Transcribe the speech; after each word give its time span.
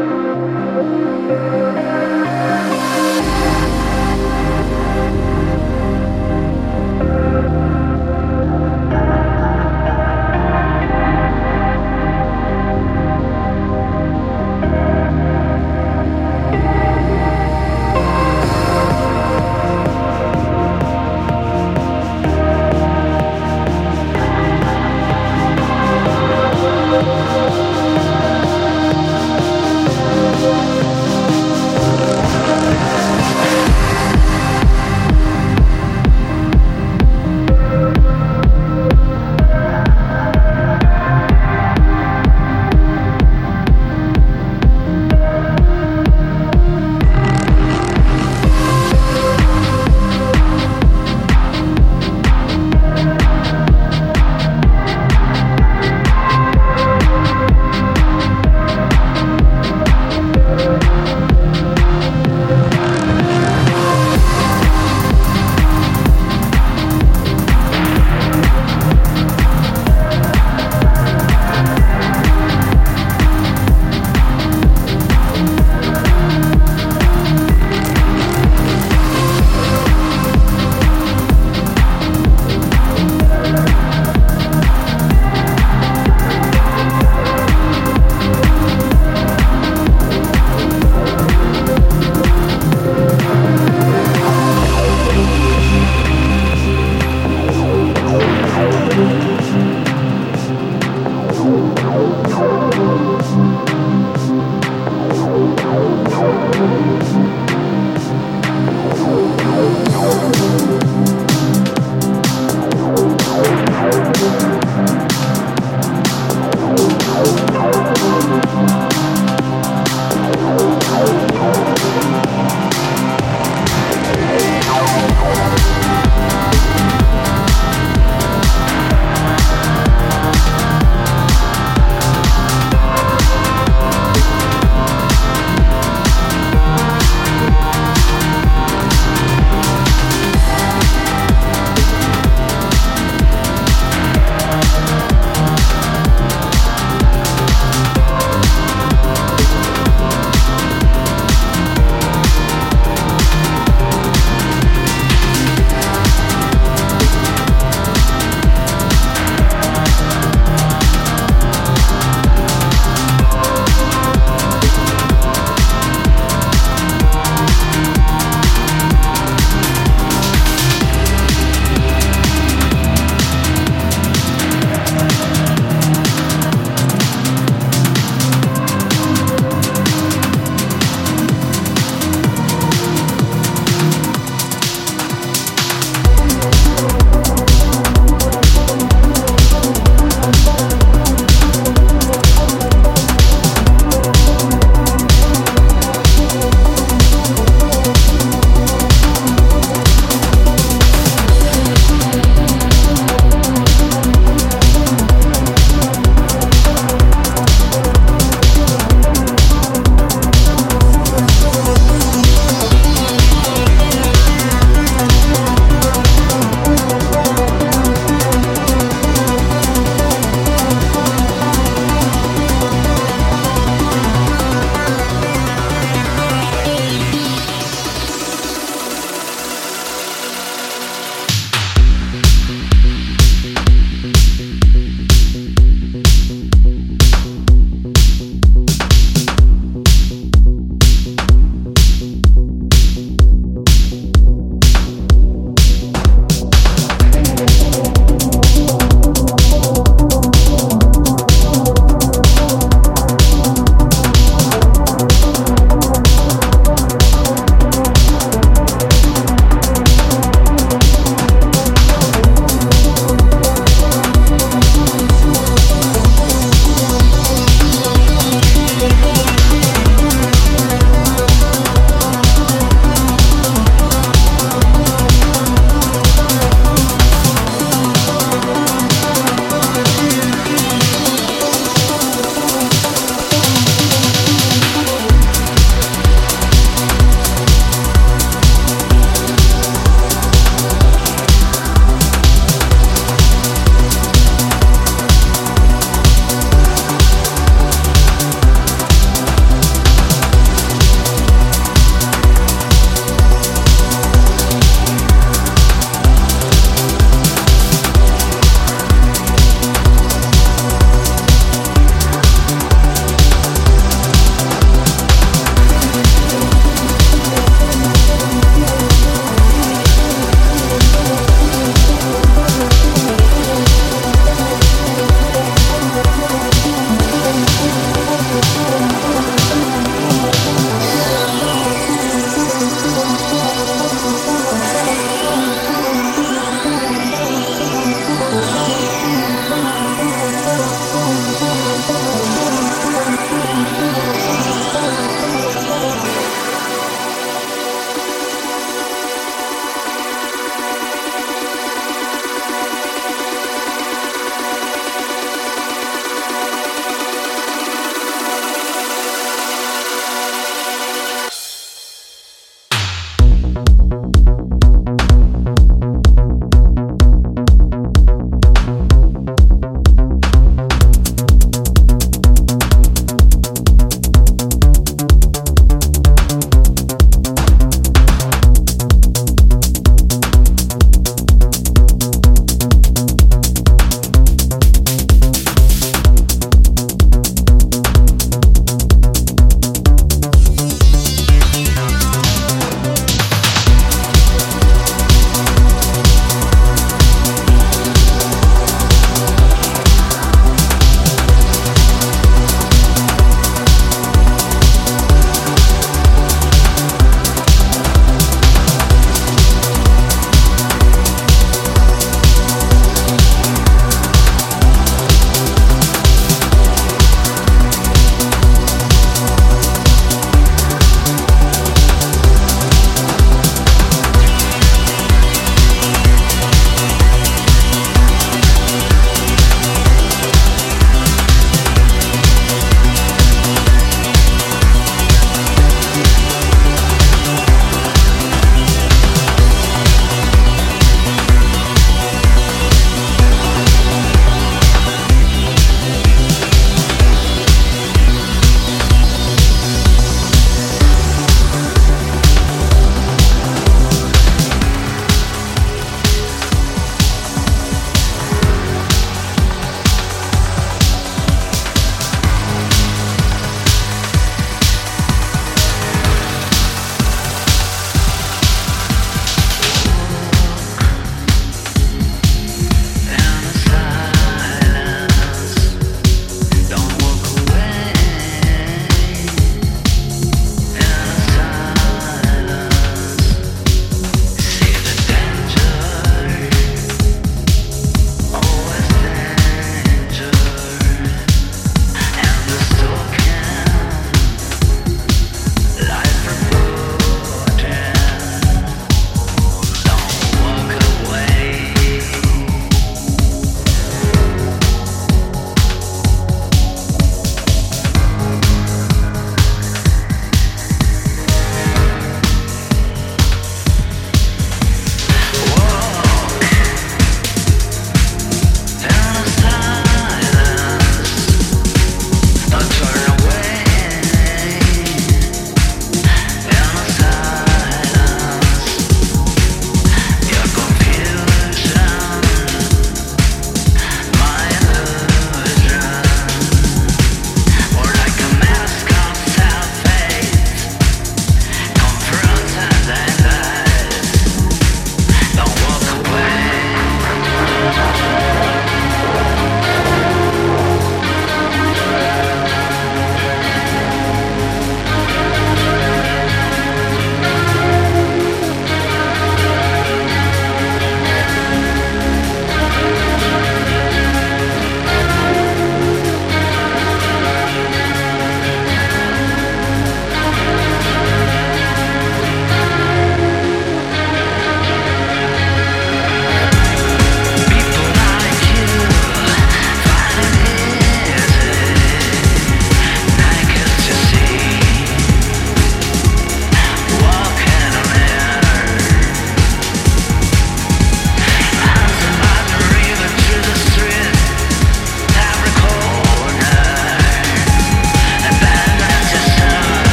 Música 0.00 1.69